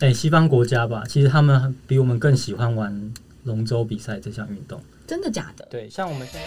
[0.00, 3.12] 哎，西方国家吧，其实他们比我们更喜欢玩
[3.42, 4.80] 龙舟比赛这项运动。
[5.08, 5.66] 真的假的？
[5.68, 6.46] 对，像我们现在。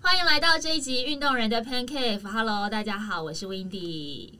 [0.00, 2.20] 欢迎来到这一集运动人的 Pancake。
[2.26, 4.32] Hello，大家好，我是 Windy。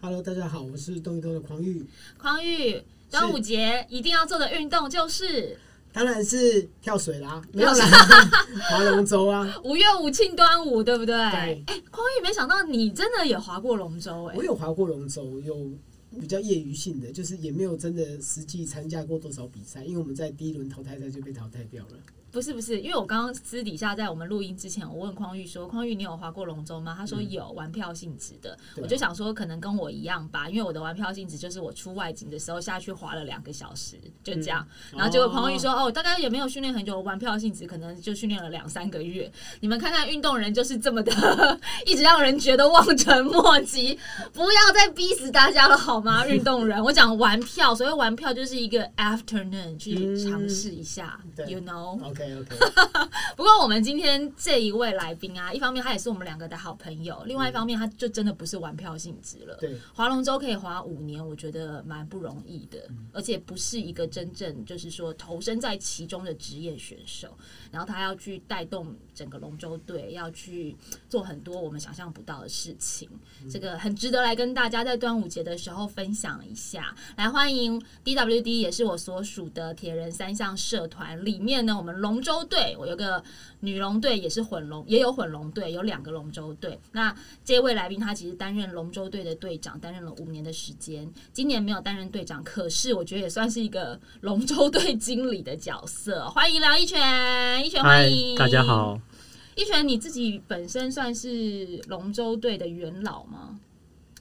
[0.00, 1.86] Hello，大家好，我是动一动的狂玉，
[2.16, 5.58] 匡玉，端午节一定要做的运动就是
[5.96, 7.86] 当然是跳水啦，没有啦，
[8.68, 9.50] 划龙舟啊。
[9.64, 11.16] 五月五庆端午，对不对？
[11.16, 15.72] 对哎，匡玉，没想到你真的也划过龙舟，哎我，有划过龙舟，有
[16.20, 21.92] 比较业余性的，就是也没有真的实际参加过多少比赛，因为我们在第一轮淘汰赛就被淘汰掉了。
[22.36, 28.54] 不是不是，因为我刚刚私底下在我们录音之前，我问匡玉说：“匡玉，你有划过龙舟吗？”他说有，玩票性质的。
[28.76, 34.68] 我就想说，可能跟我一样吧，因为我的玩票性质就是我出外景的时候下去划了两个小时，就这样。
[34.92, 41.10] 然后结果匡玉说：“哦，大概也没有训练很久，玩票性质可能就训练了两三个月。”你们看看运动人就是这么的，
[41.86, 43.98] 一直让人觉得望尘莫及。
[44.34, 46.26] 不要再逼死大家了好吗？
[46.26, 52.04] 运动人， 我讲玩票，所谓玩票就是一个 afternoon 去嗯尝试一下、对 y o u know。
[52.04, 52.56] OK OK，
[53.36, 59.56] 不过我们今天这一位来宾啊，一方面他也是我们两个的好朋友，另外一方面他就真的不是玩票性质了。
[59.56, 67.36] 对，划龙舟可以划五年，我觉得蛮不容易的，而且不是一个真正就是说投身在其中的职业选手。
[67.70, 70.74] 然后他要去带动整个龙舟队，要去
[71.08, 73.08] 做很多我们想象不到的事情，
[73.50, 76.94] 这个很值得来跟大家在端午节的时候分享一下。
[77.16, 83.22] 来欢迎 DWD，也是我所属的铁人三项社团里面呢，我们龙舟队，我有个
[83.60, 86.78] 女龙队，也是混龙，也有混龙队，有两个龙舟队。
[86.92, 87.14] 那
[87.44, 91.10] 这位来宾他其实担任龙舟队的队长，担任了五年的时间。
[91.32, 96.28] 今年没有担任队长，可是我觉得也算是一个龙舟队经理的角色。
[96.30, 98.62] 欢迎梁一泉，一泉欢嗨迎，，大家。
[98.62, 99.00] 好。
[99.54, 103.58] 一泉，你自己本身算是龙舟队的元老吗？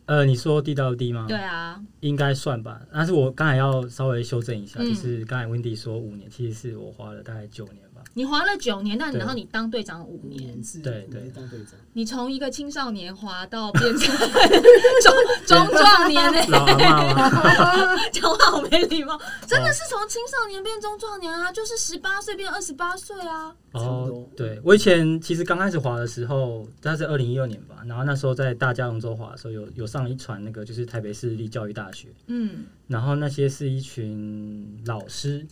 [0.06, 1.26] 呃，你说 D 到 D 吗？
[1.28, 2.82] 对，啊，应该算吧。
[2.94, 7.95] 但是我刚才要稍微修正一下，嗯就是刚才 Wendy 说五年，其实是我花了大概九年吧。
[8.14, 10.42] 你滑了九年，但然后你当队长五五年。
[10.42, 15.14] 年，是对对当队长，你从一个青少年滑到变成中
[15.46, 16.40] 中壮年呢？
[18.12, 23.54] 讲话好没礼貌，真的是从青少年变中壮年啊，就是十八岁变二十八岁啊。
[23.72, 32.66] 哦多，对我以前其实刚开始滑的时候，那是二零一二年吧，然后那时候在大家龙舟滑的时候，有有上一船那个就是台北市立教育大学，嗯。
[32.88, 35.46] 然后那些是一群老师，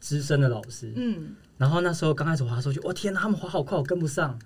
[0.00, 4.38] 资深的老师，嗯，然后那时候刚开始滑的时候就，我、天哪，他们滑好快，我跟不上。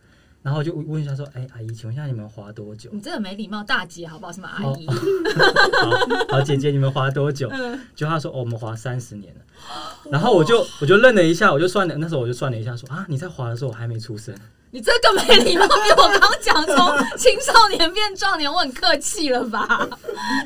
[0.43, 2.91] 然后就问一下说，哎，阿姨，请问一下你们滑多久？
[2.93, 4.33] 你真的没礼貌，大姐好不好？
[4.33, 4.87] 什么阿姨？
[4.87, 7.49] 好，好，姐姐，你们滑多久？
[7.53, 9.41] 嗯，就他说，哦，我们滑三十年了。
[10.11, 14.35] 然后我就我就愣了一下，我就算了，那时候我就算了一下，说啊，你在滑的时候我还没出生。
[14.75, 19.89] 你这个没礼貌，比我刚讲从青少年变壮年，我很客气了吧？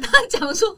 [0.03, 0.77] 他讲说，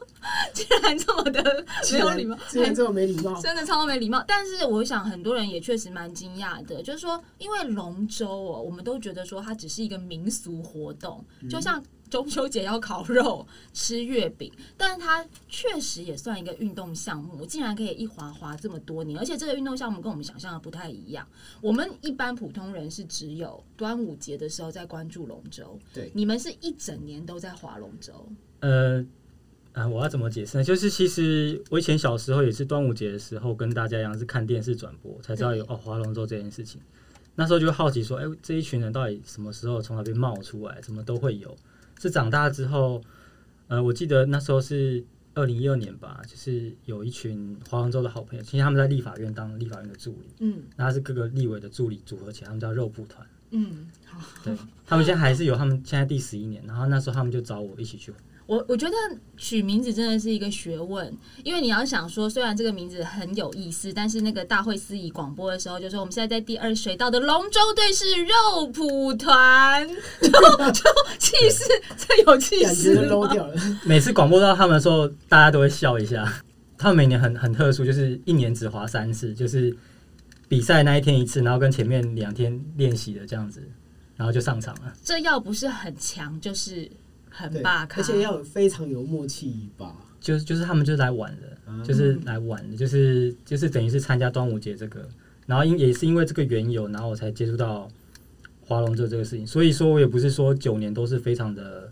[0.53, 4.23] 竟然这么的没有礼貌，竟然这么没礼貌，真的超没礼貌。
[4.25, 21.25] 但是我想很多人也确实蛮惊讶的，就是说，因为龙舟哦，我们都觉得说它只是一个民俗活动，就像中秋节要烤肉、吃月饼，但是它确实也算一个运动项目，竟然可以一滑滑这么多年，而且这个运动项目跟我们想象的不太一样。
[21.61, 28.27] 我们一般普通人是只有端午节的时候在关注龙舟，对，你们是一整年都在划龙舟。
[28.59, 29.01] 呃，
[29.71, 30.63] 啊，我要怎么解释呢？
[30.65, 36.81] 就是其实我以前小时候也是端午节的时候，跟大家一样是看电视转播才知道有哦划龙舟这件事情。
[37.35, 40.81] 那时候就好奇说，哎、这一群人到底什么时候从那边冒出来？
[40.81, 41.55] 怎么都会有？
[42.01, 42.99] 是长大之后，
[43.67, 45.03] 呃，我记得那时候是
[45.35, 53.25] 二零一二年吧，就是有一群华龙舟的好朋友，其实他们在立法院当立法院的助理，嗯那他是各个立委的助理组合起来，他们叫肉蒲团。
[53.51, 54.19] 嗯，好。
[54.43, 54.53] 对
[54.85, 58.11] 他们现在还是有，他们现在第十一年，然后那时候他们就找我一起去
[58.51, 58.95] 我我觉得
[59.37, 61.09] 取名字真的是一个学问，
[61.41, 69.87] 因为你要想说，虽然这个名字很有意思，但是那个大会司仪广播的时候就说，我们现在在第二水道的龙舟队是肉蒲团，
[70.21, 70.83] 就就
[71.17, 71.63] 气势，
[71.95, 73.55] 这有气势都吗 low 掉了。
[73.87, 76.43] 每次广播到他们的时候，大家都会笑一下。
[76.77, 79.73] 他们每年很很特殊，就是一年只滑三次，就是
[80.49, 83.63] 比赛那一天一次，然后跟前面两天练习的这样子，
[84.17, 84.93] 然后就上场了。
[85.01, 86.91] 这要不是很强，就是
[87.31, 89.95] 很对，霸咖，而且要有非常有默契吧。
[90.19, 95.09] 就是就是他们就是来玩的，嗯就是来玩的，就是就是等于是参加端午节这个，
[95.47, 97.89] 然后因也是因为这个缘由，然后我才接触到
[98.61, 99.47] 划龙舟这个事情。
[99.47, 101.91] 所以说我也不是说九年都是非常的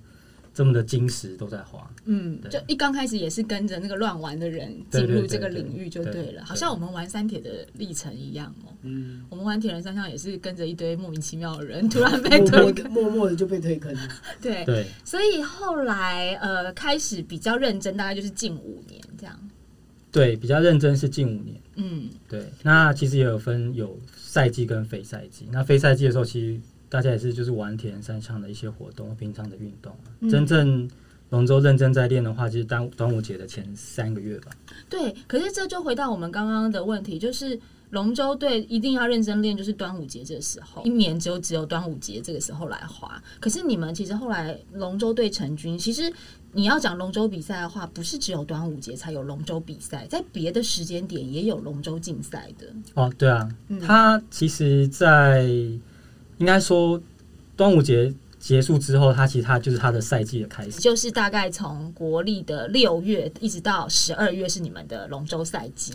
[0.59, 1.89] 这么的金石都在花。
[2.03, 8.73] 嗯，就一刚开始也是跟着那个乱玩的人进入这个领域就对对了，好像我们玩三铁的历程一样哦。
[8.81, 14.01] 嗯，我们玩铁人三项也是跟着一堆莫名其妙的人突然被推坑，默默的就被推坑了。
[14.41, 19.39] 对，对，所以后来呃开始比较认真，大概就是近五年这样。
[20.11, 21.55] 对，比较认真是近五年。
[21.75, 25.47] 嗯，对，那其实也有分有赛季跟非赛季。
[25.53, 26.59] 那非赛季的时候，其实
[26.89, 29.95] 大家也是就是玩铁人三项的一些活动，平常的运动
[30.29, 30.89] 真正
[31.29, 34.51] 龙舟认真在练的话，就是端端午节的前三个月吧。
[34.89, 35.15] 对。
[35.27, 37.59] 可是这就回到我们刚刚的问题，就是
[37.91, 43.21] 龙舟队一定要认真练，就是端午节这个时候，一年只有只有端午节这个时候来滑。
[43.39, 46.11] 可是你们其实后来龙舟队成军，其实
[46.51, 52.65] 你要讲龙舟比赛的话，不是只有端午节才有龙舟比赛，在别的时间点也有龙舟竞赛的。
[52.95, 55.47] 哦，对啊，嗯它其实，在
[56.39, 57.01] 应该说
[57.55, 60.79] 端午节结束之后，它其实它就是它的赛季的开始。
[60.81, 65.93] 就是大概从国历的六月一直到十二月是你们的龙舟赛季。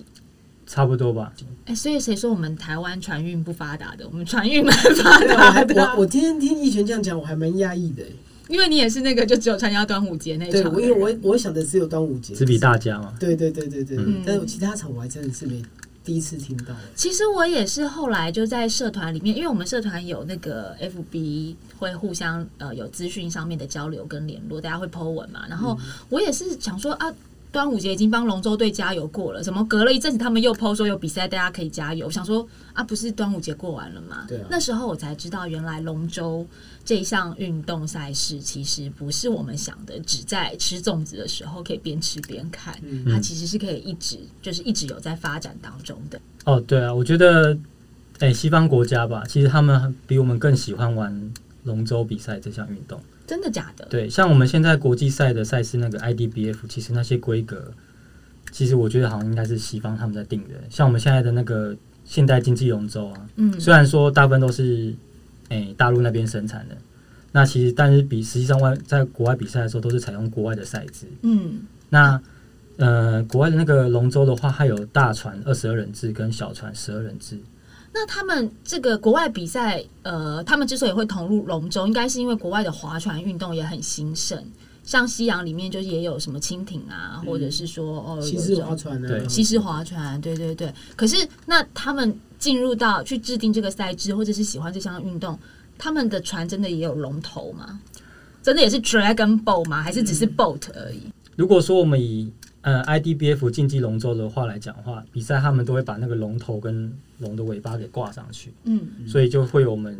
[0.66, 1.30] 差不多吧。
[1.66, 4.06] 哎、所以谁说我们台湾船运不发达的？
[4.08, 8.02] 我们船运蛮发达还的 啊、我我今天听逸璇这样讲，我还蛮压抑的。
[8.48, 13.14] 因为你也是那个就只有参加端午节那一，场因为我我想的只有端午节，只比大家嘛。
[13.18, 15.62] 对对对对对，嗯但是我其他场我还真的是没
[16.04, 16.74] 第一次听到。
[16.94, 25.46] 其实我也是后来就在社团里面，因为我们社团有那个 FB 会互相呃有资讯上面的交流跟联络，大家会 Po 文嘛。
[25.48, 25.78] 然后
[26.10, 27.12] 我也是想说啊，
[27.54, 32.06] 端午节已经帮龙舟队加油过了，怎么隔了一阵子他们又 Po 说有比赛，大家可以加油？
[32.06, 34.24] 我想说啊，不是端午节过完了吗？
[34.26, 36.44] 对啊那时候我才知道，原来龙舟
[36.84, 46.20] 这一项运动赛事其实不是我们想的，只在吃粽子的时候可以边吃边看，嗯它其实是可以一直就是一直有在发展当中的。
[46.46, 47.56] 哦，对啊，我觉得，
[48.18, 53.00] 哎、西方国家吧，其实他们比我们更喜欢玩龙舟比赛这项运动。
[53.26, 53.86] 真的假的？
[53.90, 57.72] 对，像我们现在国际赛的赛事那个 IDBF，其实那些规格，
[58.50, 60.54] 其实我觉得好像应该是西方他们在定的。
[60.68, 64.94] 像我们现在的那个现代经济龙舟啊，嗯，虽然说大部分都是
[65.48, 66.76] 诶、大陆那边生产的，
[67.32, 71.06] 那其实但是比实际上外在国外比赛的时候都是采用国外的赛制。
[71.22, 72.20] 嗯那
[72.76, 77.38] 呃，国外的那个龙舟的话，它有大船二十二人制跟小船十二人制。
[77.94, 84.44] 那他们这个国外比赛，呃，他们之所以会投入龙舟，应该是因为国外的划船运动也很兴盛，
[84.82, 90.74] 像西洋里面就是也有什么蜻蜓啊，或者是说哦，西式划船啊，对西式划船，对对对。
[90.96, 95.38] 可是那他们进入到去制定这个赛制，或者是喜欢这项运动，
[95.78, 97.78] 他们的船真的也有龙头吗？
[98.42, 99.80] 真的也是 dragon boat 吗？
[99.80, 101.00] 还是只是 boat 而已？
[101.36, 102.30] 如果说我们以
[102.64, 109.06] 呃 IDBF 竞技龙舟的话来讲的话，比赛他们都会把那个龙头跟龙的尾巴给挂上去，嗯。
[109.06, 109.96] 所以就会有我们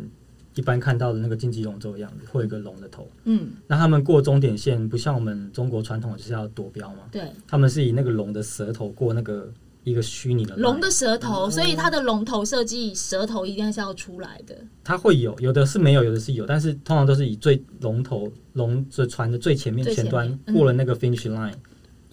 [0.55, 3.07] 一般看到的那个竞技龙舟的样子，会有一个龙的头。
[3.25, 9.51] 嗯，那他们过终点线不像我们中国传统就是要夺标嘛，对，他们是以那个龙的舌头过那个
[9.83, 14.57] 一个虚拟的龙的舌头，哦所以它的龙头设计舌头一定是要出来的。
[14.83, 20.55] 它会有，有的是没有，有的是有，但是通常都是以最龙头龙最船的最前面前端嗯。
[20.55, 21.53] 过了那个 finish line，、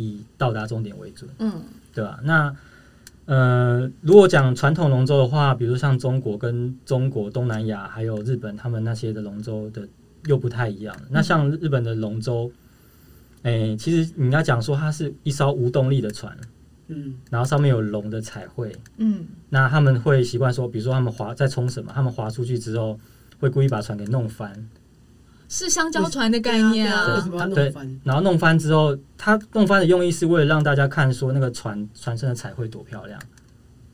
[0.03, 1.53] 以到达终点为准，嗯
[1.95, 2.19] 对吧？
[2.25, 2.55] 那
[3.25, 9.87] 呃，如果讲传统龙舟的话，比如像中国跟中国、东南亚还有日本，他们那些的龙舟的
[10.27, 10.95] 又不太一样。
[11.09, 12.51] 那像日本的龙舟，
[13.43, 16.37] 哎、其实你要讲说它是一艘无动力的船，
[16.89, 22.99] 嗯，然后上面有龙的彩绘，嗯那他们会习惯说，比如说他们划在冲什么，他们划出去之后，
[23.39, 24.53] 会故意把船给弄翻，
[25.53, 27.29] 是香蕉船的概念啊为啊什。
[27.29, 28.01] 么要对弄翻？
[28.05, 33.21] 然后弄翻之后，他弄翻的用意是为了让大家看说那个船船身的彩绘多漂亮。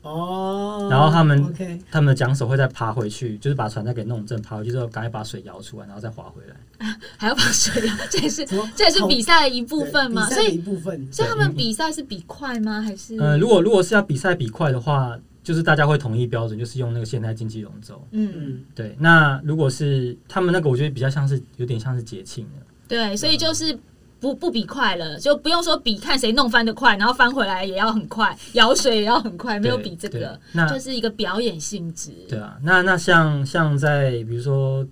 [0.01, 6.55] 哦，然后他们 OK，他们的桨手会再爬回去，就是把船再给弄正，爬回去之后赶快把水摇出来，然后再划回来。
[7.17, 10.25] 还要把水摇，这也是这也是比赛的一部分嘛。
[10.29, 12.81] 所以一部分，所以他们比赛是比快吗？
[12.81, 15.19] 还是呃，如果如果是要比赛比快的话，
[15.49, 17.99] 就是大家会统一标准，就是用那个现代竞技龙舟。
[18.11, 22.65] 嗯嗯，对，那如果是他们那个，我觉得比较像是有点像是节庆的。
[22.87, 23.75] 对，所以就是。
[24.21, 32.11] 不不比快了，就不用说比看谁弄翻的快，然后翻回来也要很快，舀水也要很快，没有比这个，那就是一个表演性质。
[32.27, 34.85] 对啊，那那像像在比如说，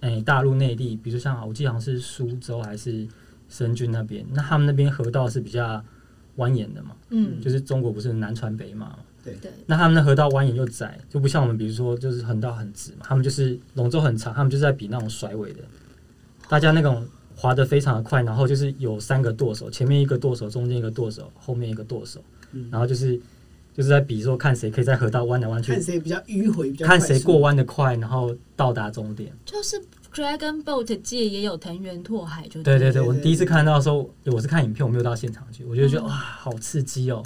[0.00, 3.06] 哎、大陆内地，比如像我记得好像是苏州还是
[3.48, 5.80] 深圳那边，那他们那边河道是比较
[6.36, 15.60] 蜿蜒的嘛，嗯，就是中国不是南船北马嘛，对，那他们的河道蜿蜒又窄，就不像我们比如说就是横道很直嘛，他们就是龙舟很长，他们就是在比那种甩尾的，
[16.48, 23.16] 大家那种滑得非常的快，然后就是有三个舵手，前面一个舵手，中间一个舵手，后面一个舵手，嗯然后就是
[23.74, 29.32] 就是在比说看谁可以在河道弯来弯去看，谁比较迂回，比较看谁过弯的快，然后到达终点。
[29.44, 29.80] 就是
[30.12, 36.08] Dragon Boat 界也有藤原拓海，就对对对，对对我第一次看到的时候，我是看影片，我没有到现场去，我就觉得嗯。
[36.08, 37.22] 哇，好刺激哦！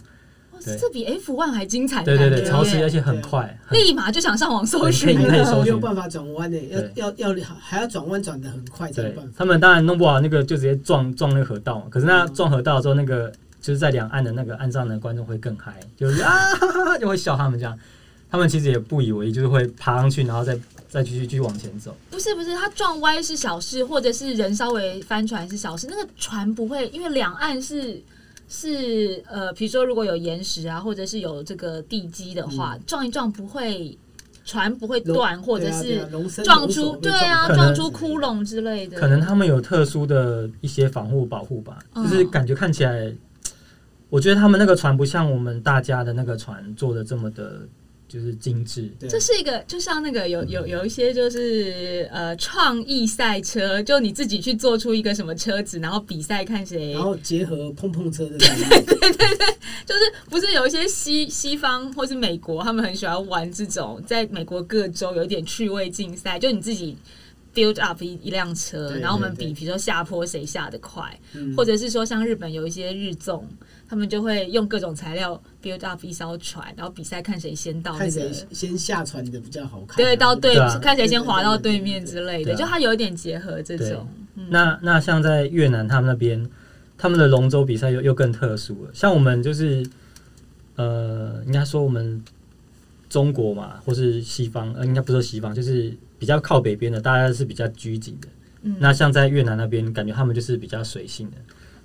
[0.60, 3.58] 这比 F one 还精彩的对对对，超刺激，耶而且很快。
[3.66, 5.62] 很立马就想上网搜寻了。
[5.62, 9.32] 没有办法转弯呢，对要要要还要转弯转的很快才有对办法。
[9.36, 11.84] 他们当然弄不好，那个就直接撞撞那个河道嘛。
[11.90, 17.78] 可是那嗯撞河道之后，那个就是在两岸的那个岸上的观众会更嗨，就是 啊哈哈哈就会笑他们这样。
[18.30, 20.58] 他们其实也不以为意，就是会爬上去，然后再
[20.88, 21.96] 再继续继续往前走。
[22.10, 28.02] 不是不是，它撞歪是小事，或者是人稍微翻船是小事，那个船不会，因为两岸是。
[28.48, 33.98] 是呃，比如说如果有岩石啊，或者是有这个地基的话，撞一撞不会
[34.44, 36.08] 船不会断，或者是啊
[36.44, 38.98] 撞出对啊，撞出窟窿之类的。
[38.98, 42.08] 可能他们有特殊的一些防护保护吧，嗯。
[42.08, 43.12] 就是感觉看起来，
[44.08, 47.62] 我觉得他们那个船不像我们大家的那个船做的这么的，
[48.08, 48.90] 就是精致。
[48.98, 58.48] 对这是一个，就像那个有有有一些就是呃创意赛车，就你自己去做出一个什么车子，然后比赛看谁然后结合碰碰车的对
[58.84, 58.86] 对
[59.36, 59.46] 对，
[59.84, 66.96] 就是不是有一些西西方或是美国，他们很喜欢玩这种，在美国各州有一点趣味竞赛，就你自己
[67.54, 73.48] build up 一一辆车，然后我们比，比如说下坡谁下的快，嗯或者是说像日本有一些日综，
[73.88, 78.46] 他们就会用各种材料 build up 一艘船，然后比赛看谁先到那看个谁。
[78.50, 79.96] 先下船的比较好看啊。
[79.96, 84.06] 对，到对看谁先滑到对面之类的，啊就它有一点结合这种。
[84.34, 86.48] 嗯那那像在越南他们那边，
[86.98, 88.90] 他们的龙舟比赛又又更特殊了。
[88.92, 89.84] 像我们就是，
[90.74, 92.22] 呃，应该说我们
[93.08, 98.28] 中国嘛，或是西方，呃，应该不是说西方，就是比较靠北边的，大家是比较拘谨的。
[98.62, 101.36] 嗯那像在越南那边，感觉他们就是比较随性的。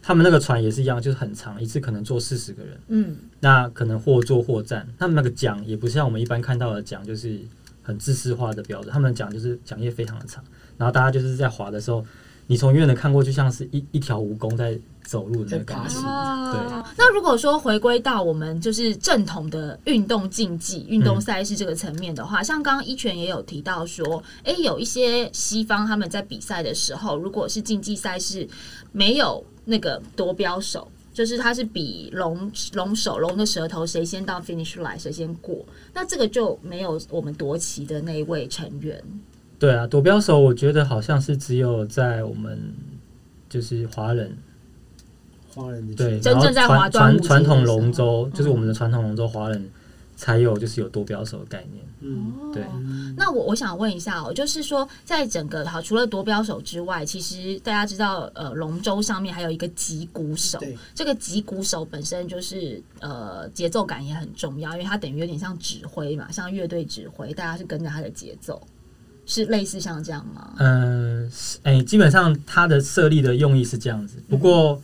[0.01, 4.87] 他们那个船也是一样，就是很长，一次可能坐四十个人，嗯那可能或坐或站。
[4.97, 7.39] 他们那个桨也不像我们一般看到的桨，就是
[7.83, 8.91] 很自私化的标准。
[8.91, 10.43] 他们桨就是桨叶非常的长，
[10.77, 12.03] 然后大家就是在划的时候，
[12.47, 16.07] 你从远远的看过去，像是一一条蜈蚣在走路的那个感觉在爬行。
[16.07, 28.47] 啊，那如果说回归到我们就是正统的运动竞技、运动赛事这个层面的话，像刚刚一拳也有提到说，诶，有一些西方他们在比赛的时候，如果是竞技赛事
[28.91, 30.87] 没有那个夺标手。
[31.13, 35.57] 就是他是比龙龙首龙的舌头谁先到 finish line 谁先过，
[35.93, 39.03] 那这个就没有我们夺旗的那一位成员。
[39.59, 42.57] 对啊，夺标手我觉得好像是只有在我们
[43.49, 44.33] 就是华人
[45.53, 49.69] 华人的对，真正在华传传传统龙舟就是我们的嗯传统龙舟华人
[50.15, 51.83] 才有就是有夺标手的概念。
[52.03, 60.57] 嗯，对嗯那我我想问一下哦，就是说，在整个好除了夺标手之外，其实大家知道，呃，龙舟上面还有一个击鼓手。
[60.57, 68.59] 对，这个击鼓手本身就是呃节奏感也很重要，因为它等于有点像指挥嘛，像乐队指挥，大家是跟着他的节奏，
[69.27, 70.53] 是类似像这样吗？
[70.57, 74.17] 嗯，是哎、基本上它的设立的用意是这样子。
[74.27, 74.81] 不过，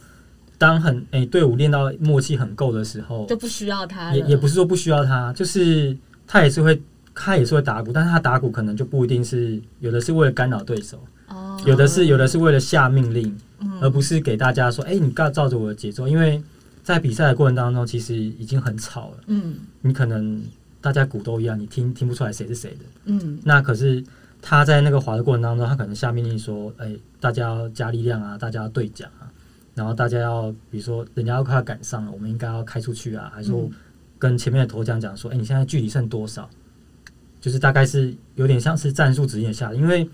[0.58, 5.96] 当很哎、队伍练到默契很够的时候就，不需要他了，也也不是说不需要他，就是
[6.26, 6.82] 他也是会
[7.14, 16.42] 他也是会打鼓，但是他打鼓可能就不一定是有的是为了干扰对手，哦，有的是有的是为了下命令，嗯而不是给大家说，哎、你照照着我的节奏，因为
[16.84, 20.42] 在比赛的过程当中，其实已经很吵了，嗯你可能
[20.82, 22.86] 大家鼓都一样，你听听不出来谁是谁的。
[23.06, 24.04] 嗯那可是
[24.42, 29.27] 他在那个滑的过程当中，他可能下命令说：“哎、大家要加力量啊，大家要对讲啊，
[29.78, 33.72] 然后大家要比如说人家要快要赶上了，我们应该要开出去啊，还是说嗯
[34.18, 36.50] 跟前面的头奖讲说：哎、你现在距离剩多少？
[37.40, 40.10] 就是大概是有点像是战术指引下的，因为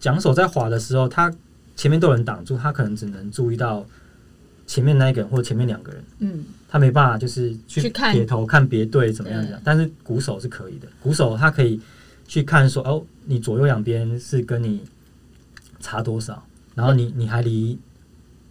[0.00, 1.32] 桨手在滑的时候，他
[1.76, 3.86] 前面都有人挡住，他可能只能注意到
[4.66, 10.88] 前面那一个人或前面两个人。”嗯他没办法，就是去去看撇头看别队怎么样对讲，但是鼓手是可以的。
[11.00, 11.80] 鼓手他可以
[12.26, 14.82] 去看说，哦，你左右两边是跟你
[15.80, 17.78] 差多少，然后你你还离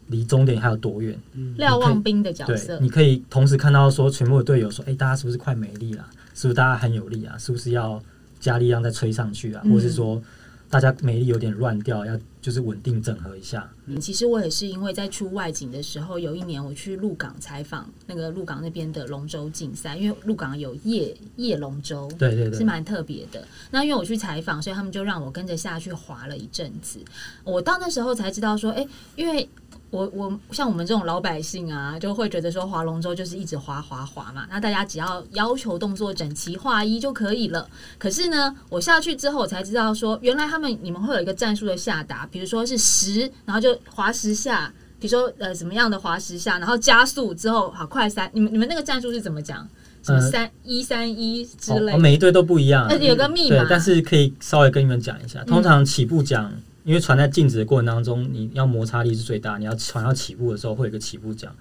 [0.07, 1.17] 离终点还有多远？
[1.33, 6.05] 嗯瞭望兵的角对色，，你可以同时看到说全部的队友说，哎、大家是不是快没力了？
[6.33, 7.37] 是不是大家很有力啊？
[7.37, 8.01] 是不是要
[8.39, 9.61] 加力量再吹上去啊？
[9.65, 10.21] 嗯或者是说
[10.69, 13.69] 大家没力有点乱掉，要就是稳定整合一下？
[13.85, 23.47] 嗯其实我也是因为在出外景的时候，有一年我去鹿港采访那个鹿港那边的龙舟竞赛，因为鹿港有夜夜龙舟，对对对，是蛮特别的。
[23.71, 26.99] 那因为我去采访，所以他们就让我跟着下去滑了一阵子。
[27.45, 28.85] 我到那时候才知道说，哎、
[29.15, 29.47] 因为
[29.89, 37.67] 我我像我们这种老百姓啊，就会觉得说划龙舟就是一直划划划嘛，那大家只要要求动作整齐划一就可以了。
[37.98, 44.74] 可是呢，我下去之后我才知道说，原来他们你们会有一个战术的下达，比如说是十，然后就划十下。
[45.00, 49.58] 比如说，呃，怎么样的划十下，然后加速之后，好快三，你们你们那个战术是怎么讲？
[50.01, 51.94] 什么呃三一三一之哦类的？
[51.94, 56.51] 哦每一队都不一样有个密码，对，但是可以稍微跟你们讲一下，通常起步桨
[56.88, 61.53] 因为船在静止的过程当中，你要摩擦力是最大，你要船要起步的时候会有一个起步桨。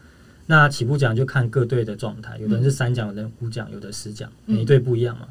[0.46, 5.26] 那起步桨就看各队的状态，有的人是三桨，有的人五桨，有的十桨，每一队不一样嘛。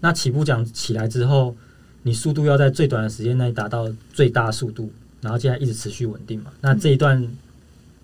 [0.00, 1.56] 那起步桨起来之后，
[2.02, 6.52] 你速度要在最短的时间内达到最大速度，然后接下来一直持续稳定嘛。
[6.60, 7.26] 那这一段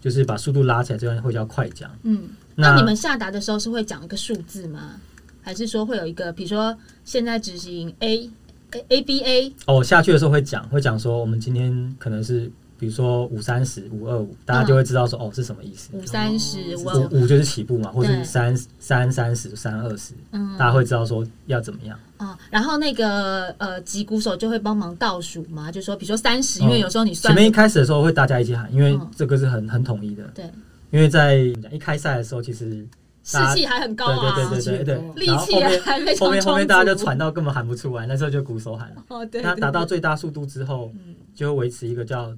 [0.00, 1.90] 就是把速度拉起来，这段会叫快桨。
[2.04, 2.22] 嗯，
[2.54, 4.98] 那你们下达的时候是会讲一个数字吗？
[5.42, 6.74] 还是说会有一个，比如说
[7.04, 8.30] 现在执行 A
[8.74, 9.54] A A B A？
[9.66, 12.50] 哦，下去的时候会讲，会讲说我们今天可能是。
[12.76, 15.90] 比如说五三十五二五，大家就会知道说哦是什么意思。
[15.92, 21.96] 五三十五五五就是起步嘛，或是三三三十三二十，嗯，大家会知道说要怎么样。
[22.18, 30.24] 哦，然后那个呃击鼓手就会帮忙倒数嘛，就说比如说三十，因为有时候你前面一开始的时候会大家一起喊，因为这个是很很统一的。
[30.34, 30.44] 对，
[30.90, 31.36] 因为在
[31.70, 32.84] 一开赛的时候其实
[33.24, 39.04] 士气还很高啊，对对对对对，力气还没后面后面大家就喘到根本喊不出来，那时候就鼓手喊了。
[39.08, 39.42] 哦，对。
[39.42, 40.92] 那达到最大速度之后，
[41.34, 42.32] 就会维持一个叫。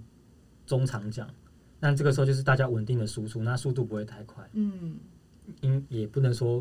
[0.66, 1.24] 中长桨，
[1.78, 4.42] 那这个时候就是大家稳定的输出，那速度不会太快。
[4.52, 4.96] 嗯，
[5.60, 6.60] 因也不能说，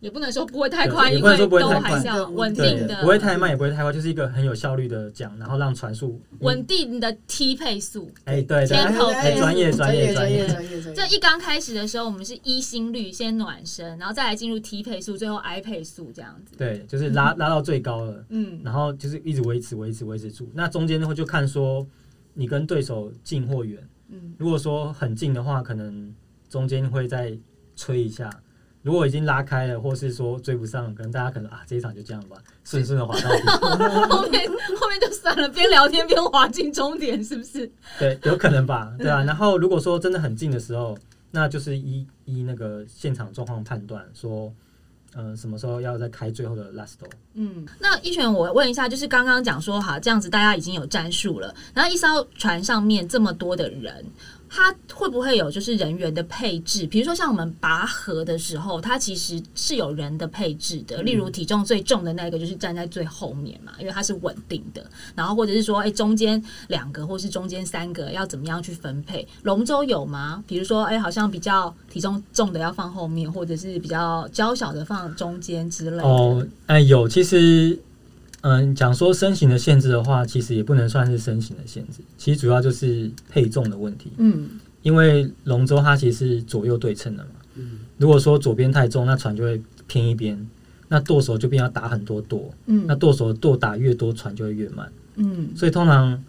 [0.00, 8.10] 也不能说不会太快，因为都还是要，稳定的，不会太慢，也不会太快，就是一个很有效率的讲，然后让传输稳定的 T 配速。
[8.24, 10.46] 哎，对，天头配专业专业专业。
[10.94, 16.56] 这一刚开始的时候，我们是一心率先暖身，然后再来进入 T 配速，最后 I 配速这样子。
[16.56, 20.50] 对，就是拉拉到最高了，嗯，然后就是一直维持维持维持住。
[20.54, 21.86] 那中间的话就看说。
[22.32, 23.76] 你跟对手近或远，
[24.08, 26.14] 嗯，如果说很近的话，可能
[26.48, 27.36] 中间会再
[27.74, 28.30] 吹一下；
[28.82, 33.42] 如果已经拉开了，或是说追不上，可能大家可能啊，这一场就这样吧，顺顺的滑到底。
[34.08, 37.70] 后面后面就算了，边聊天边滑进终点，是不是？
[37.98, 39.22] 对，有可能吧，对啊。
[39.22, 40.96] 然后如果说真的很近的时候，
[41.30, 44.52] 那就是依依那个现场状况判断说。
[45.16, 47.10] 嗯，什么时候要再开最后的 last door？
[47.34, 54.06] 嗯，那一璇，我问一下，就是刚刚讲说，哈，这样子大家已经有战术了，然后一艘船上面这么多的人。
[54.52, 56.84] 它会不会有就是人员的配置？
[56.88, 61.00] 比如说像我们拔河的时候，它其实是有人的配置的。
[61.02, 64.84] 例如体重最重的那个就是站在最后面嘛，因为它是稳定的。
[65.14, 69.26] 然后或者是说，哎，中间两个或是中间三个要怎么样去分配？
[69.44, 70.42] 龙舟有吗？
[70.48, 76.02] 比如说，哎，好像比较体重重的要放后面，或者是比较娇小的放中间之类的。
[76.02, 77.78] 哦，哎，有，其实。
[78.42, 84.10] 嗯，讲说身形的限制的话，其实也不能算是身形的限制，其实主要就是配重的问题。
[84.16, 84.48] 嗯，
[84.82, 87.30] 因为龙舟它其实是左右对称的嘛。
[87.56, 90.48] 嗯，如果说左边太重，那船就会偏一边，
[90.88, 92.50] 那舵手就变要打很多舵。
[92.66, 94.90] 嗯，那舵手舵打越多，船就会越慢。
[95.16, 96.22] 嗯，所以通常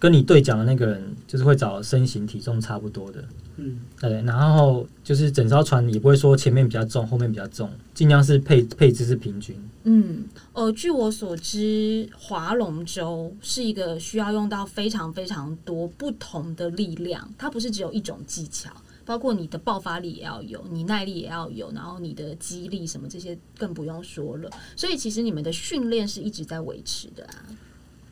[0.00, 3.22] 跟你对讲的那个人，就是会找身形体重差不多的。
[3.58, 9.56] 嗯，对，然后就是整艘船也不会说前面比较重，后面比较重，尽量是配配置是平均。
[9.84, 18.70] 嗯，呃，据我所知，划龙舟是一个需要用到非常非常多不同的力量，它不是只有一种技巧，
[19.06, 24.50] 包括你的爆发力也要有，你耐力也要有，然后你的肌力什么这些更不用说了。
[24.76, 27.34] 所以其实你们的训练是一直在维持的啊。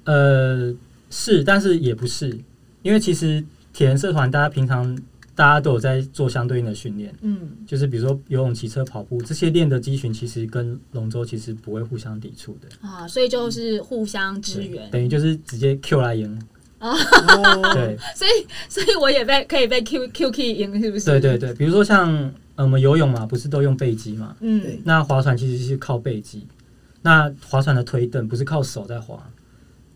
[0.05, 0.75] 呃，
[1.11, 2.39] 是，但是也不是，
[2.81, 4.99] 因为其实铁人社团大家平常。
[5.35, 12.89] 大家都有在做相对应的训练，嗯，就是比如说游泳、骑车、跑步这些练的肌群，其实跟龙舟其实不会互相抵触的。
[12.89, 16.41] 啊，所以就是互相支援，等于就是直接 Q 来赢。
[16.79, 16.95] 啊，
[17.75, 21.07] 对，所以所以我也被可以被 Q Q K 赢，是不是？
[21.07, 26.47] 对对对，比如说像我们游泳嘛，不是都用背肌嘛，嗯，那划船其实是靠背肌，
[27.03, 29.29] 那划船的推蹬不是靠手在划，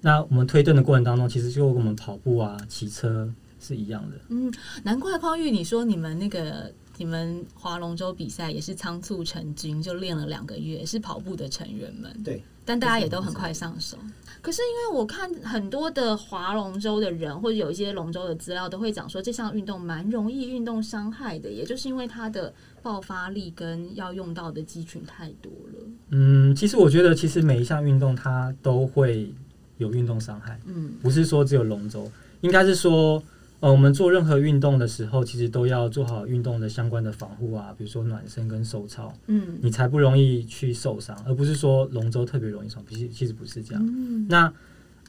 [0.01, 3.31] 那我们推蹬的过程当中，其实就跟我们跑步啊、骑车。
[3.61, 13.97] 是一样的，嗯，难怪匡玉，你说你们那个你们划龙舟比赛也是仓促成军，就练了两个月，是跑步的成员们，对，但大家也都很快上手。
[14.41, 25.87] 可是因为我看很多的划龙舟的人，或者有一些龙舟的资料，都会讲说这项运动蛮容易运动伤害的，也就是因为它的爆发力跟要用到的肌群太多了。
[26.11, 29.35] 嗯，其实我觉得，其实每一项运动它都会
[29.79, 32.09] 有运动伤害，嗯，不是说只有龙舟，
[32.41, 33.23] 应该是说。
[33.61, 44.29] 呃，我们做任何运动的时候，其实都要做好运动的相关的防护啊，比如说暖身跟手操，嗯，你才不容易去受伤，而不是说龙舟特别容易伤，其实其实不是这样。
[44.29, 44.53] 那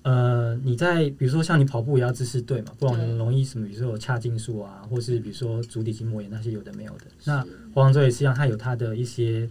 [0.01, 7.05] 呃，你在比如说像你跑步也要姿势对嘛，不然容易什么，比如说有髂胫束啊，或是比如说足底筋膜炎那些有的没有的。
[7.25, 7.41] 那
[7.73, 9.47] 划龙舟也是一样，它有它的一些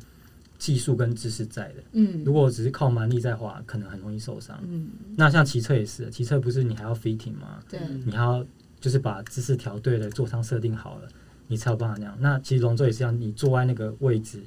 [0.59, 1.75] 技术跟知识在的。
[1.93, 4.59] 嗯，如果只是靠蛮力在滑，可能很容易受伤。
[4.67, 7.61] 嗯，那像骑车也是，骑车不是你还要 fitting 吗？
[7.71, 8.45] 对，你还要。
[8.81, 11.09] 就是把姿势调对了，座舱设定好了，
[11.47, 12.17] 你才有办法那样。
[12.21, 14.41] 那其实龙舟也是一样，你坐在那个位置，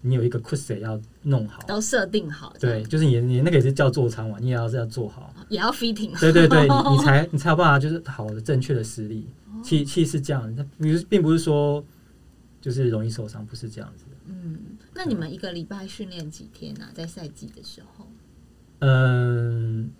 [0.00, 9.62] 你有一个 q u z 要弄好，都设定好，对，，就是你你那个也是叫座舱嘛，你也要是要做好，也要 fitting，对对对，你你才 你才有办法就是好的正确的实力，哦。
[9.62, 11.84] 气气是这样，那并并不是说
[12.60, 14.10] 就是容易受伤，不是这样子的。
[14.26, 14.58] 嗯，
[14.94, 16.90] 那你们一个礼拜训练几天啊？
[16.92, 18.06] 在赛季的时候，
[18.80, 19.90] 嗯，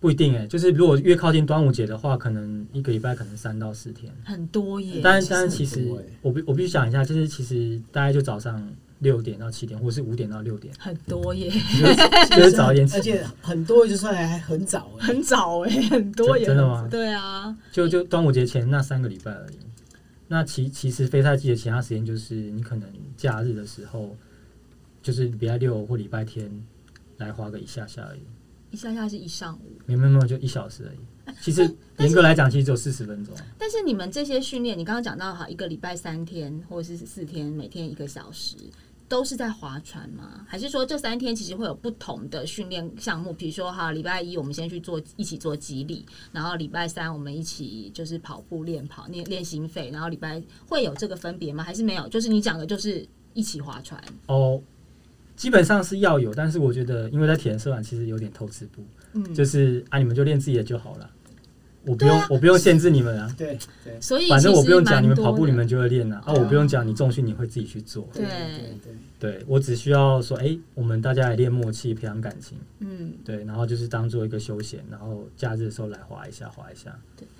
[0.00, 4.10] 不一定哎，就是如果越靠近端午节的话，可能一个礼拜可能三到四天。
[4.24, 5.86] 很多耶，但是但是其实
[6.22, 8.66] 我必我必须讲一下，就是其实大概就早上
[9.00, 11.96] 六点到七点，或是五点到六点，很多耶，就是
[12.34, 12.96] 就是早一点起。
[12.96, 16.88] 而且很多就算还很早哎、很早哎，很多耶，真真的吗？
[16.90, 19.56] 对啊，就就端午节前那三个礼拜而已。
[20.28, 24.16] 那其其实非赛季的其他时间，就是你可能假日的时候，
[25.02, 26.50] 就是礼拜六或礼拜天
[27.18, 28.20] 来花个一下下而已，
[28.70, 29.80] 一下下是一上午。
[29.86, 30.98] 没有没有，就一小时而已。
[31.40, 31.62] 其实
[31.98, 33.34] 严格来讲，其实只有四十分钟。
[33.56, 38.56] 但是你们这些训练，你刚刚讲到哈，一个礼拜三天或者是四天，每天一个小时，
[39.08, 40.44] 都是在划船吗？
[40.48, 43.32] 还是说这三天其实会有不同的训练项目？
[43.32, 51.62] 比如说哈，礼拜一我们先去做一起做肌力，然后礼拜三我们一起就是跑步练跑练练心肺，然后礼拜会有这个分别吗？
[51.62, 52.08] 还是没有？
[52.08, 54.60] 就是你讲的就是一起划船，哦，
[55.40, 61.08] 基本上是要有，但是我觉得，因为在体验社团其实有点偷吃步，嗯，就是啊，你们就练自己的就好了，
[61.84, 62.26] 我不用、啊。
[62.30, 64.00] 我不用限制你们啊，对对。
[64.00, 68.22] 所以反正我不用讲，你们跑步你们就会练啊，啊，我不用讲，你重训你会自己去做，对。
[68.22, 68.30] 对
[68.82, 76.90] 对对，我只需要说，哎、我们大家来练默契，培养感情，嗯，对，然后就是当做一个休闲，然后假日的时候来滑一下，滑一下，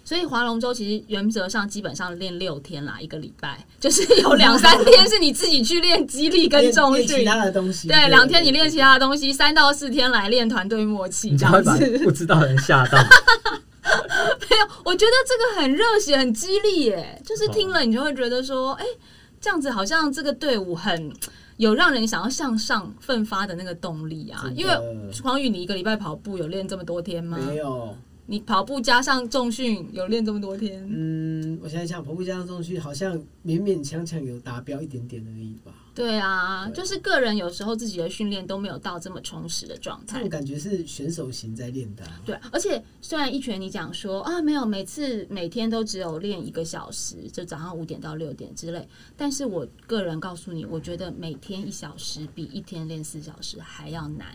[0.05, 3.65] 所以划龙舟其实原则上基本上练六天啦，一个礼拜。
[3.81, 11.99] 就是有两三天是你自己去练肌力跟重训其，他的东西，对，两天你练其他的东西，三到四天来练团队默契，这你才会把样子。
[12.05, 12.99] 不知道人吓到。
[14.51, 17.23] 没有，我觉得这个很热血，很激励耶。
[17.25, 18.85] 就是听了你就会觉得说，哎、
[19.41, 21.13] 这样子好像这个队伍很
[21.57, 24.51] 有让人想要向上奋发的那个动力啊。
[24.57, 24.73] 因为
[25.23, 27.39] 黄宇，你一个礼拜跑步有练这么多天吗？
[27.39, 30.85] 没有，你跑步加上重训有练这么多天？
[30.91, 35.73] 嗯，我想想，跑步加上重训好像勉勉强强有达标一点点而已吧。
[35.95, 40.29] 对啊，对就是个人有时候自己的训练都没有到这么充实的状态这种。
[40.29, 54.27] 感觉是选手型在练的、啊，对，而且虽然一拳你讲说啊，没有每次每天都只有练一个小时，就早上五点到六点之类，但是我个人告诉你，我觉得每天一小时比一天练四小时还要难。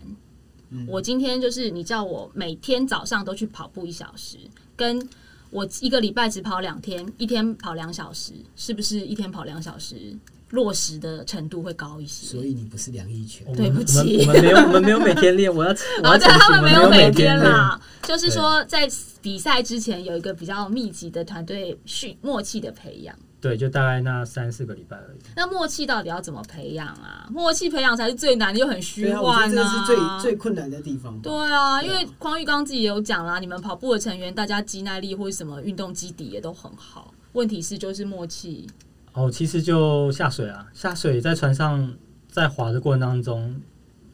[0.70, 4.38] 嗯我今天就是你叫我每天早上都去跑步一小时，
[4.76, 5.08] 跟
[5.52, 10.18] 我一个礼拜只跑两天，一天跑两小时，是不是一天跑两小时
[10.52, 12.28] 落实的程度会高一些？
[12.28, 15.72] 所以你不是梁一拳对不起我们没有我们没有每天练，我要
[16.04, 17.38] 我要他们没有每每天。
[17.40, 18.88] 啦，就是说在
[19.22, 23.16] 比赛之前有一个比较密集的团队训默契的培养。
[23.42, 25.18] 对，就大概那三四个礼拜而已。
[25.36, 27.28] 那默契到底要怎么培养啊？
[27.30, 30.20] 默契培养才是最难的，又很虚幻得这是最啊。
[30.20, 31.20] 最困难的地方。
[31.22, 37.14] 对啊，因为匡玉刚刚自己也有讲啦，你们跑步的成员，大家肌耐力或者什么运动基底也都很好。
[37.34, 38.66] 问题是就是默契，
[39.16, 41.92] 哦，其实就下水啊，下水在船上
[42.30, 43.56] 在滑的过程当中，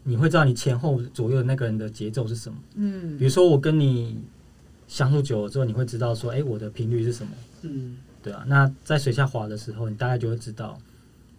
[0.03, 2.57] 你会知道你前后左右的那个人的节奏是什么。
[2.75, 4.21] 嗯比如说我跟你
[4.87, 7.31] 相处久了之后，你会知道说，哎、我的频率是什么，
[7.63, 8.43] 嗯，对啊。
[8.47, 10.77] 那在水下滑的时候，你大概就会知道，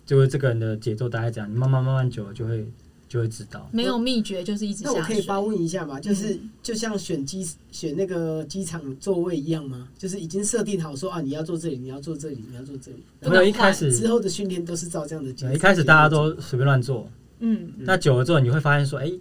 [0.04, 1.48] 就是这个人的节奏大概这样。
[1.48, 2.66] 你慢慢慢慢久了就会
[3.12, 3.68] 就会知道。
[3.70, 4.88] 没有秘诀，就是一直下。
[4.88, 6.00] 那我可以发问一下吗？
[6.00, 9.86] 就是嗯就像选机选那个机场座位一样吗？
[9.98, 13.04] 就是已经设定好说啊，你要坐这里，你要坐这里，你要坐这里。
[13.20, 15.52] 不没有一开始之后的训练都是照这样的节奏。
[15.52, 17.06] 一开始大家都随便乱做，
[17.40, 19.12] 嗯那久了之后你会发现说，哎、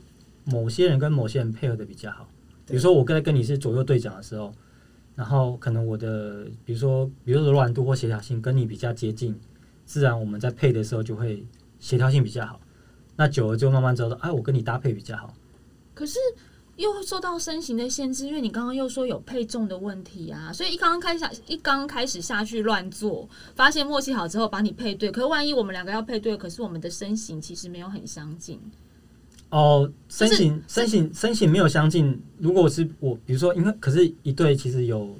[0.45, 2.30] 某些人跟某些人配合的比较好。
[2.65, 4.54] 比如说我跟跟你是左右对讲的时候，
[5.15, 9.36] 然后可能我的比如说比如说柔软度或协调性跟你比较接近，
[9.86, 11.45] 自然我们在配的时候就会
[11.82, 12.58] 协调性比较好。
[13.21, 15.31] 那久了就慢慢知道，哎，我跟你搭配比较好。
[15.93, 16.17] 可是
[16.75, 28.60] 又受到身形的限制，因为你刚刚又说有配重的问题啊，所以一刚刚开始下一刚开始下去乱做，发现默契好之后把你配对，可是万一我们两个要配对，可是我们的身形其实没有很相近，
[29.49, 32.19] 哦，身就是形身形身形没有相近。
[32.39, 35.15] 如果是我，比如说，因为可是一对其实有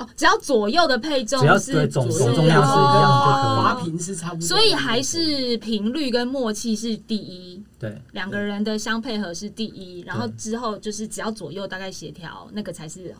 [0.00, 13.14] 哦，只要左右的配重只要是对总左总重量是一样就可以滑哦频是差不多的，所以还是频率跟默契是第一，对两个人的相配合是第一，然后之后就是只要左右大概协调，那个才是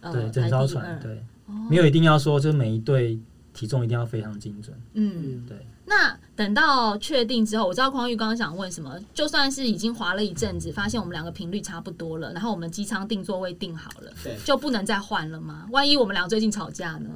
[0.00, 3.18] 呃对整艘排第二船对，哦没有一定要说就是每一对
[3.54, 4.76] 体重一定要非常精准。
[4.92, 5.12] 嗯。
[5.16, 15.66] 嗯，对那等到确定之后，我知道匡玉刚刚想问什么，就算是已经滑了一阵子，发现我们两个频率差不多了，然后我们机舱定座位定好了，对就不能再换了吗？
[15.72, 17.08] 万一我们俩最近吵架呢？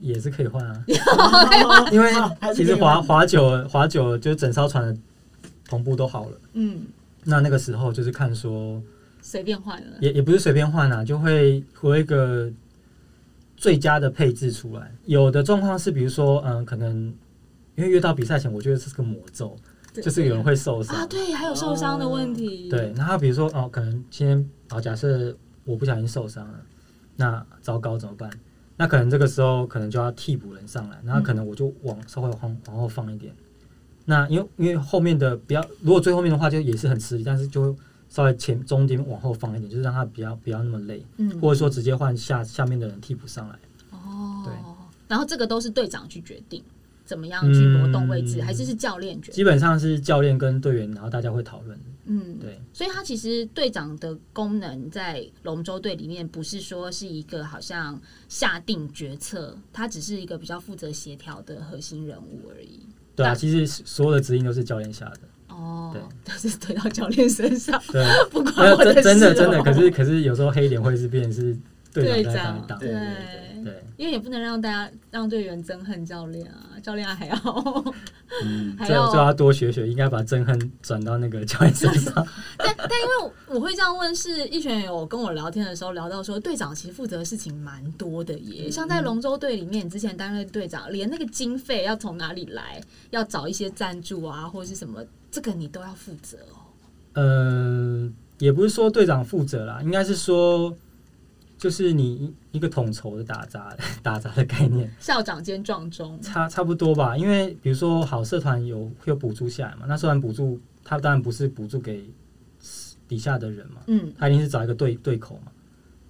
[0.00, 0.82] 也是可以换啊，
[1.90, 2.12] 因因为
[2.54, 5.00] 其实滑可以换滑久了滑久了，就整艘船的
[5.68, 6.82] 同步都好了，嗯，
[7.24, 8.82] 那那个时候就是看说，
[9.22, 12.50] 随便换了，也也不是随便换啊，就会回一个
[13.56, 14.92] 最佳的配置出来。
[15.06, 17.12] 有的状况是，比如说，嗯，可能
[17.78, 19.56] 因为越到比赛前，我觉得这是个魔咒，
[19.94, 25.32] 就是有人会受伤啊，对，还有受伤的问题，对，然后比如说哦，可能今天啊，假设
[25.64, 26.60] 我不小心受伤了，
[27.14, 28.28] 那糟糕怎么办？
[28.76, 33.32] 那可能这个时候可能就要替补人上来，然后可能我就往稍微往往后放一点。
[34.04, 37.76] 那因为因为后面的比较，如果最后面的话就也是很吃力，但是就
[38.08, 43.54] 稍微前中间往后放一点，就是让他比较不要那么累，嗯，或者说直接换下下面的人替补上来。
[43.90, 44.52] 哦，对，
[45.06, 46.60] 然后这个都是队长去决定
[47.08, 49.34] 怎么样去挪动位置，嗯还是是教练决定？
[49.36, 51.78] 基本上是教练跟队员，然后大家会讨论。
[52.04, 62.80] 嗯，对，所以他其实队长的功能在龙舟队里面，不是说是一个好像下定决策，他只是一个比较负责协调的核心人物而已。
[63.16, 65.20] 对啊，其实所有的指引都是教练下的。
[65.48, 71.56] 哦，对，都是推到教练身上， 对， 不没关我事、有真真的哦真的，可是可是有时候黑脸会是变成是
[71.92, 72.66] 队队长。
[72.78, 72.98] 对对
[73.64, 77.36] 对，因为也不能让大家让队员憎恨教练啊，教练还要
[78.44, 82.12] 嗯， 还要这就要多学学，应该把憎恨转到那个教练身上。
[82.58, 88.70] 但但因为我会这样问，是一璇有跟我聊天的时候聊到说，队长其实负责的事情蛮多的耶。
[88.70, 96.58] 像在龙舟队里面，你之前担任队长，连那个经费要从哪里来，要找一些赞助啊，或者是什么，这个你都要负责哦。
[97.14, 100.72] 嗯，也不是说队长负责啦，应该是说
[101.58, 107.16] 就是你一个统筹的打杂 打杂的概念，校长兼撞钟，差差不多吧。
[107.16, 112.08] 因为比如说好社团有会有补助下来嘛，那社团补助他当然不是补助给
[113.08, 115.52] 底下的人嘛，嗯他一定是找一个对对口嘛。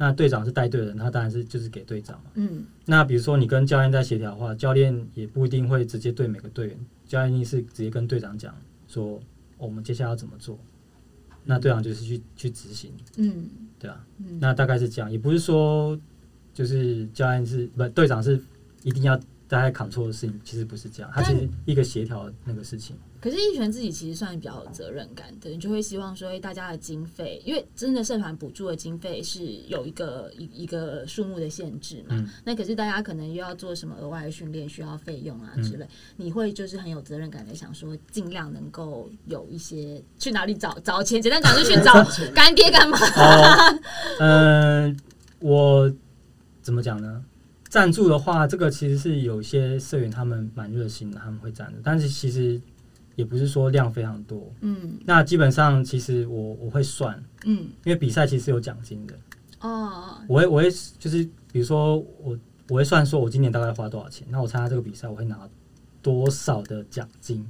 [0.00, 2.30] 那队长是带队的人，他当然是就是给队长嘛。
[2.34, 8.54] 嗯那比如说你跟教练在协调的话，教练也不一定会直接对每个队员，教练一定是直接跟队长讲
[8.86, 9.20] 说、哦
[9.56, 10.56] 我们接下来要怎么做，
[11.50, 15.98] 那队长就是去去执行，嗯对啊，嗯，那大概是这样，也不是说
[16.52, 18.38] 就是教练是不队长是
[18.82, 19.16] 一定要
[19.48, 32.08] 大家 control 的事情，其实不是这样，他其实一个协调那个事情，可是一拳自己其实算比较有责任感的，你就会希望说，哎，大家的经费，因为真的社团补助的经费是有一个一一个数目的限制嘛。
[32.10, 41.92] 嗯那可是大家可能又要做什么额外的训练，需要费用啊之类，你会就是很有责任感的想说，尽量能够有一些去哪里找找钱，简单讲就去找
[42.34, 42.98] 干爹干妈。
[42.98, 43.80] 哦，
[44.20, 44.96] 嗯、
[45.40, 45.92] 我
[46.62, 47.24] 怎么讲呢？
[47.68, 52.58] 赞助的话，这个其实是有些社员他们蛮热心的，他们会赞助，但是其实
[53.18, 54.48] 也不是说量非常多。
[54.60, 59.14] 嗯那基本上其实我我会算，嗯因为比赛其实有奖金的，
[59.58, 65.36] 哦我会我会就是比如说我我会算说我今年大概花多少钱，那我参加这个比赛我会拿
[66.00, 67.44] 多少的奖金，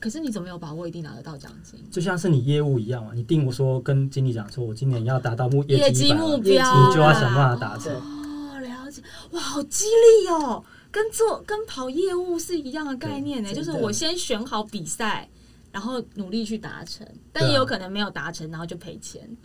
[0.00, 1.78] 可是你怎么有把握一定拿得到奖金？
[1.88, 7.94] 就像是你业务一样嘛，你定我说跟经理讲说我今年要达到目业绩绩100万目标，你就要想办法达成。
[7.94, 10.64] 哦，了解，哇，好激励哦，
[10.96, 15.28] 跟做跟跑业务是一样的概念呢，对就是我先选好比赛。
[15.72, 19.20] 然后努力去达成，但也有可能没有达成，然后就赔钱。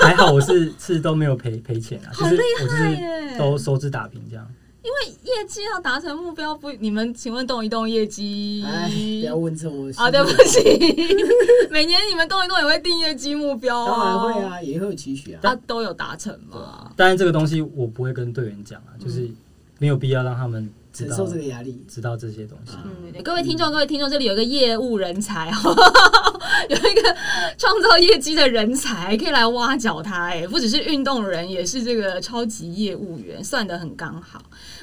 [0.00, 4.50] 还好，我是是都没有赔赔钱啊，就是我就哎是耶都收支打平这样。
[4.82, 8.64] 因为业绩要达成目标，不，你们请问动一动业绩？
[8.66, 10.60] 哎，不要问这种啊，对不起，
[11.70, 15.40] 每年你们动一动也会定业绩目标当然会啊，啊，也会有期许啊。
[15.42, 16.90] 啊，都有达成嘛？
[16.96, 19.28] 当然这个东西我不会跟队员讲啊，就是
[19.82, 22.74] 没有必要让他们承受这个压力，知道这些东西。
[22.84, 25.50] 嗯，对各位听众，各位听众，这里有一个业务人才，
[26.70, 27.16] 有一个
[27.58, 30.26] 创造业绩的人才，可以来挖角他。
[30.26, 34.40] 哎，不只是运动人，也是这个超级业务员，算得很刚好。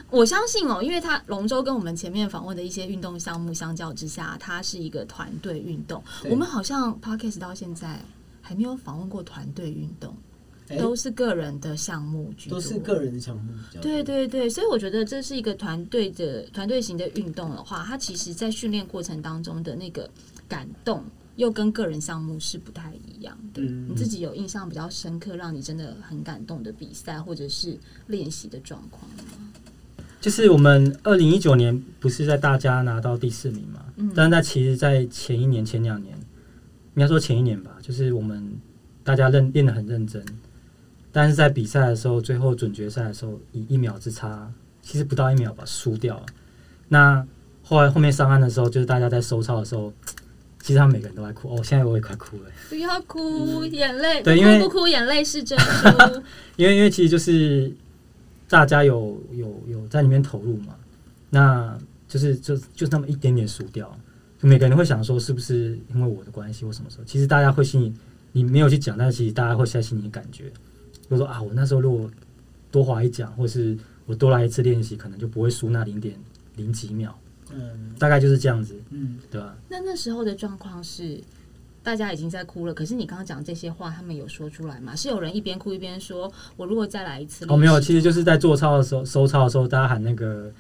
[0.09, 6.03] 我相信哦，因为他龙舟跟我们前面访问的一些运动项目相较之下，它是一个团队运动。
[6.29, 7.97] 我们好像 podcast 到现在
[8.41, 10.29] 还没有访问过团队运动，哎
[10.77, 13.51] 都是个人的项目居多，都是个人的项目。
[13.82, 20.10] 对对对，所以我觉得这是一个团队的团队型的运动的话，它其实在训练过程当中的那个
[20.47, 21.03] 感动，
[21.38, 23.62] 又跟个人项目是不太一样的。
[23.62, 27.77] 嗯你自己有印象比较深刻，让你真的很感动的比赛或者是
[28.08, 29.51] 练习的状况吗？
[30.21, 36.13] 就是我们二零一九年不是在大家拿到第四名嘛，嗯但是在其实，在前一年、前两年，
[36.95, 38.60] 应该说前一年吧，就是我们
[39.01, 40.21] 大家认练得很认真，
[41.12, 46.26] 但是在比赛的时候，最后准决赛的时候，以一秒之差，其实不到一秒吧，输掉了。
[46.88, 47.26] 那
[47.63, 49.93] 后来后面上岸的时候，就是大家在收操的时候，
[50.62, 51.56] 其实他们每个人都在哭。
[51.56, 56.22] 哦，现在我也快哭了，不要哭，眼泪对因为不哭，眼泪是珍珠。
[56.58, 57.72] 因 为因为其实就是
[58.48, 60.76] 大家有有有在里面投入嘛，
[61.30, 63.95] 那就是就就那么一点点输掉。
[64.41, 67.04] 每个人会想说是不是因为我的关系或什么时候？
[67.04, 67.93] 其实大家会心里
[68.32, 70.45] 你没有去讲，但是其实大家会在心里感觉，
[71.10, 72.10] 就说啊，我那时候如果
[72.72, 76.15] 多滑一桨，或是我多来一次练习，可能就不会输那零点
[76.56, 77.17] 零几秒，
[77.52, 79.56] 嗯大概就是这样子，嗯，对吧？
[79.69, 81.19] 那那时候的状况是，
[81.82, 84.95] 大家已经在哭了，可是你刚刚讲这些话，他们有说出来吗？
[84.95, 90.52] 是有人一边哭一边说：“我如果再来一次。”哦，没有，其实就是在做操的时候，收操的时候，大家喊那个，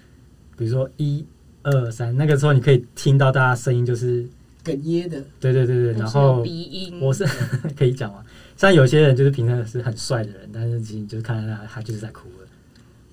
[0.57, 1.23] 比如说一
[1.61, 4.27] 二三，那个时候你可以听到大家声音，就是
[4.63, 7.25] 哽咽的，对对对对，然后鼻音，我是
[7.77, 8.11] 可以讲
[8.59, 12.47] 嘛，像有些人就是平常是很帅的人，但是其实就是看到他他就是在哭了，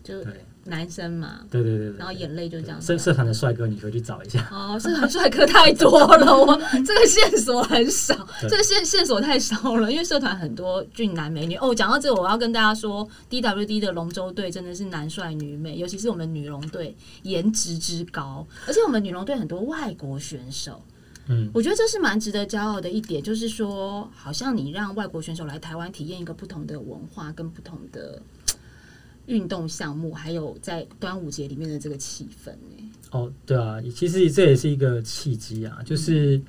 [0.02, 4.48] 就对男生嘛，对对对对，然后眼泪就这样社社团的帅哥，你可以去找一下。
[4.50, 11.54] 哦，社团帅哥太多了， 我这个线索很少，这个线线索太少了，因为社团很多俊男美女。
[11.59, 20.82] 哦，讲到这个，我要跟大家说，DWD 的龙舟队真的是男帅女美，尤其是我们女龙队颜值之高，而且我们女龙队很多外国选手。
[21.28, 28.22] 嗯，我觉得这是蛮值得骄傲的一点，就是说，好像你让外国选手来台湾体验一个不同的文化跟不同的
[29.26, 32.90] 运动项目，还有在端午节里面的这个气氛呢。
[33.10, 36.40] 哦，对啊，其实这也是一个契机啊，就是，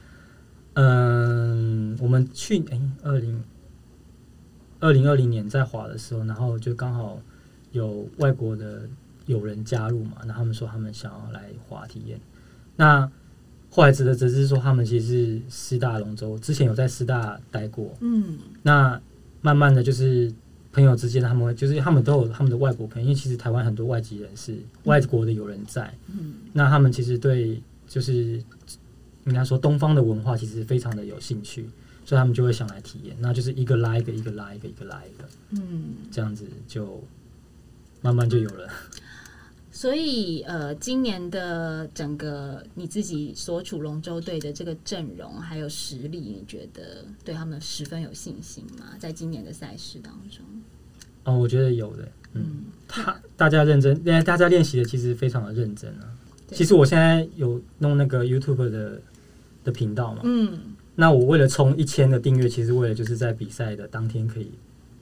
[0.73, 3.43] 嗯，我们去年二零
[4.79, 7.19] 二零二零年在滑的时候，然后就刚好
[7.71, 8.87] 有外国的
[9.25, 12.19] 友人加入嘛，那他们说他们想要来滑体验，
[12.75, 13.09] 那
[13.77, 18.99] 后来值得只是说他们其实是师大龙舟，之前有在师大待过，嗯，那
[19.41, 20.33] 慢慢的就是
[20.71, 28.43] 朋友之间，他们会就是他们都有他们的外国朋友，因为其实台湾很多外籍人士、外国的友人在，嗯，那他们其实对就是
[29.25, 31.69] 应该说东方的文化其实非常的有兴趣，
[32.03, 37.03] 所以他们就会想来体验，那就是一个拉一个，一个拉一个，一个拉一个，嗯，这样子就
[38.01, 38.67] 慢慢就有了。
[39.77, 48.95] 所以呃，今年的整个你自己所处龙舟队的这个阵容还有实力，你觉得对他们十分有信心吗？
[48.97, 50.43] 在今年的赛事当中，
[51.25, 56.09] 哦，我觉得有的，嗯，嗯，他大家认真，大家练习的其实非常的认真啊。
[56.51, 58.99] 其实我现在有弄那个 YouTube 的
[59.63, 60.57] 的频道嘛，嗯，
[60.95, 64.49] 那我为了冲一千的订阅，其实为了就是在比赛的当天可以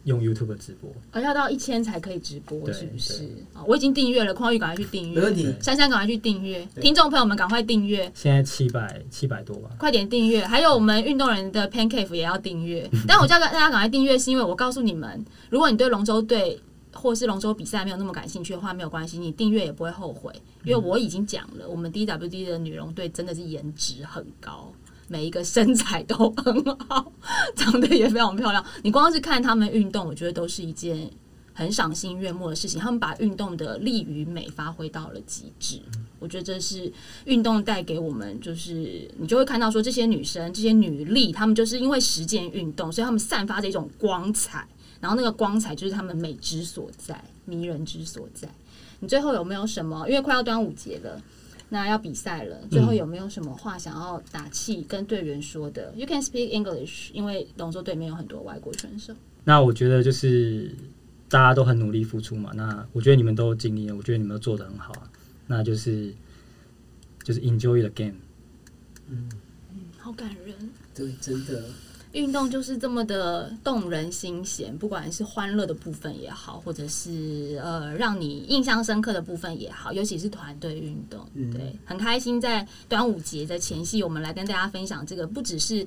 [0.05, 0.89] 用 YouTube 直播。
[1.11, 3.29] 而要到一千才可以直播，是不是
[3.67, 5.53] 我已经订阅了，匡玉赶快去订阅，没问题。
[5.61, 8.11] 珊珊赶快去订阅，听众朋友们赶快订阅。
[8.15, 12.89] 现在七百七百多吧，快点订阅，还有我们运动人的 Pancake 也要订阅。
[13.07, 16.59] 但我叫大家赶快订阅，是因为我告诉你们，如果你对龙舟队
[16.93, 20.31] 或是龙舟比赛没有那么感兴趣的话，没有关系，你订阅也不会后悔，
[20.63, 24.71] 因为我已经讲了，我们 DWD 的女龙队真的是颜值很高。
[25.07, 27.11] 每一个身材都很好，
[27.55, 28.65] 长得也非常漂亮。
[28.83, 31.09] 你光是看他们运动，我觉得都是一件
[31.53, 32.79] 很赏心悦目的事情。
[32.79, 35.79] 他们把运动的力与美发挥到了极致，
[36.19, 36.91] 我觉得这是
[37.25, 44.67] 运动带给我们，就是你就会看到说这些女生、这些女力，她们就是因为实践运动，所以她们散发着一种光彩，
[44.99, 48.47] 然后那个光彩就是她们美之所在、迷人之所在。
[48.99, 50.07] 你最后有没有什么？
[50.09, 51.21] 因为快要端午节了。
[51.69, 59.13] 那要比赛了，最后有没有什么话想要打气跟队员说的？You can speak English，因为龙舟队里面有很多外国选手。
[59.43, 60.71] 那我觉得就是
[61.27, 65.09] 大家都很努力付出嘛，那我觉得你们都尽力了，我觉得你们都做的很好啊，
[65.47, 66.13] 那就是
[67.23, 68.15] 就是 enjoy the game。
[69.09, 69.29] 嗯，
[69.97, 70.55] 好感人。
[70.93, 71.63] 对，真的，
[72.15, 81.51] 运动就是这么的动人心弦，不管是欢乐的部分也好，或者是呃让你印象深刻的部分也好，尤其是团队运动，嗯。
[81.51, 85.85] 对，很开心在端午节的前夕，我们来跟大家分享这个，不只是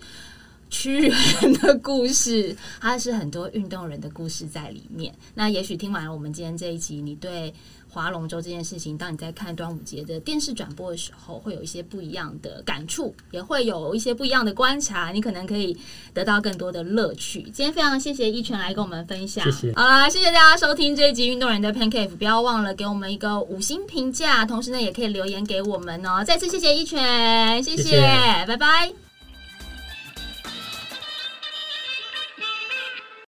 [0.70, 5.14] 屈原的故事，它是很多运动人的故事在里面。
[5.34, 7.52] 那也许听完了我们今天这一集，你对
[7.90, 15.76] 划龙舟这件事情，当你在看端午节的电视转播的时候，会有一些不一样的感触，也会有一些不一样的观察，你可能可以
[16.12, 17.42] 得到更多的乐趣。
[17.42, 26.22] 今天非常谢谢一拳来跟我们分享，谢谢好啦，谢谢大家收听这一集运动人的 Pancake，不要忘了给我们一个五星评价，同时呢也可以留言给我们哦。
[26.22, 28.00] 再次谢谢一拳，谢谢谢
[28.46, 29.07] 拜拜。